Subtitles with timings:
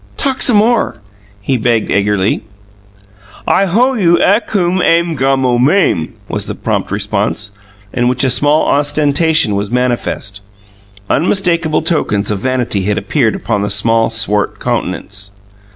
[0.17, 0.95] "Talk some more,"
[1.41, 2.43] he begged eagerly.
[3.47, 7.51] "I hoe you ackoom aim gommo mame," was the prompt response,
[7.93, 10.41] in which a slight ostentation was manifest.
[11.07, 15.33] Unmistakable tokens of vanity had appeared upon the small, swart countenance.